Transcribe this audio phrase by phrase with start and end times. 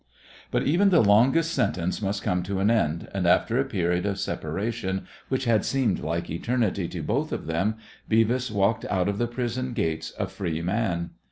[0.49, 4.17] But even the longest sentence must come to an end, and after a period of
[4.19, 7.75] separation which had seemed like eternity to both of them
[8.09, 11.11] Beavis walked out of the prison gates a free man.